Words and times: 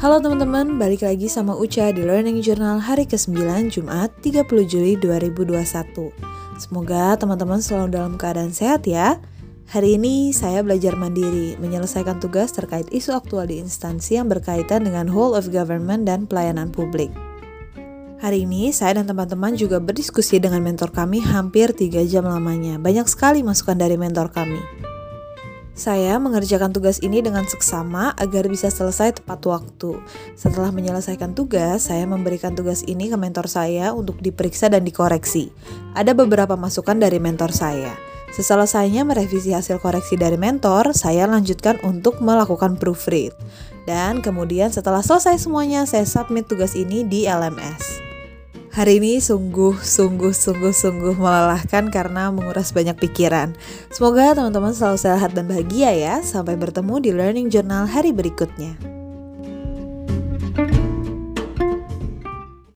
Halo 0.00 0.16
teman-teman, 0.16 0.80
balik 0.80 1.04
lagi 1.04 1.28
sama 1.28 1.52
Uca 1.52 1.92
di 1.92 2.00
Learning 2.00 2.40
Journal 2.40 2.80
hari 2.80 3.04
ke-9 3.04 3.68
Jumat 3.68 4.08
30 4.24 4.48
Juli 4.64 4.96
2021. 4.96 5.60
Semoga 6.56 7.20
teman-teman 7.20 7.60
selalu 7.60 8.00
dalam 8.00 8.16
keadaan 8.16 8.48
sehat 8.48 8.88
ya. 8.88 9.20
Hari 9.68 10.00
ini 10.00 10.32
saya 10.32 10.64
belajar 10.64 10.96
mandiri, 10.96 11.60
menyelesaikan 11.60 12.16
tugas 12.16 12.48
terkait 12.48 12.88
isu 12.88 13.12
aktual 13.12 13.44
di 13.44 13.60
instansi 13.60 14.16
yang 14.16 14.32
berkaitan 14.32 14.88
dengan 14.88 15.04
whole 15.04 15.36
of 15.36 15.52
government 15.52 16.08
dan 16.08 16.24
pelayanan 16.24 16.72
publik. 16.72 17.12
Hari 18.24 18.48
ini 18.48 18.72
saya 18.72 18.96
dan 18.96 19.04
teman-teman 19.04 19.52
juga 19.52 19.84
berdiskusi 19.84 20.40
dengan 20.40 20.64
mentor 20.64 20.96
kami 20.96 21.20
hampir 21.20 21.76
3 21.76 22.08
jam 22.08 22.24
lamanya. 22.24 22.80
Banyak 22.80 23.04
sekali 23.04 23.44
masukan 23.44 23.76
dari 23.76 24.00
mentor 24.00 24.32
kami. 24.32 24.79
Saya 25.70 26.18
mengerjakan 26.18 26.74
tugas 26.74 26.98
ini 27.00 27.22
dengan 27.22 27.46
seksama 27.46 28.12
agar 28.18 28.50
bisa 28.50 28.68
selesai 28.68 29.22
tepat 29.22 29.40
waktu. 29.46 30.02
Setelah 30.34 30.74
menyelesaikan 30.74 31.32
tugas, 31.32 31.88
saya 31.88 32.04
memberikan 32.04 32.52
tugas 32.52 32.82
ini 32.84 33.08
ke 33.08 33.16
mentor 33.16 33.46
saya 33.46 33.94
untuk 33.94 34.18
diperiksa 34.18 34.68
dan 34.68 34.82
dikoreksi. 34.82 35.54
Ada 35.94 36.12
beberapa 36.12 36.58
masukan 36.58 36.98
dari 36.98 37.22
mentor 37.22 37.54
saya. 37.54 37.94
Seselesainya 38.30 39.02
merevisi 39.02 39.50
hasil 39.50 39.82
koreksi 39.82 40.14
dari 40.14 40.38
mentor, 40.38 40.94
saya 40.94 41.26
lanjutkan 41.26 41.82
untuk 41.82 42.22
melakukan 42.22 42.78
proofread. 42.78 43.34
Dan 43.90 44.22
kemudian 44.22 44.70
setelah 44.70 45.02
selesai 45.02 45.42
semuanya, 45.42 45.82
saya 45.82 46.06
submit 46.06 46.46
tugas 46.46 46.78
ini 46.78 47.02
di 47.02 47.26
LMS. 47.26 47.99
Hari 48.80 48.96
ini 48.96 49.20
sungguh, 49.20 49.76
sungguh, 49.76 50.32
sungguh, 50.32 50.72
sungguh 50.72 51.12
melelahkan 51.12 51.92
karena 51.92 52.32
menguras 52.32 52.72
banyak 52.72 52.96
pikiran. 52.96 53.52
Semoga 53.92 54.32
teman-teman 54.32 54.72
selalu 54.72 54.96
sehat 54.96 55.36
dan 55.36 55.52
bahagia 55.52 55.92
ya. 55.92 56.24
Sampai 56.24 56.56
bertemu 56.56 56.96
di 56.96 57.12
Learning 57.12 57.52
Journal 57.52 57.84
hari 57.84 58.16
berikutnya. 58.16 58.99